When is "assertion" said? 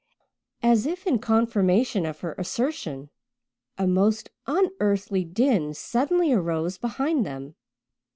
2.39-3.11